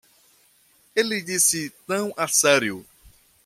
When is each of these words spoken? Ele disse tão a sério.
Ele 0.95 1.21
disse 1.21 1.69
tão 1.85 2.11
a 2.17 2.27
sério. 2.27 2.83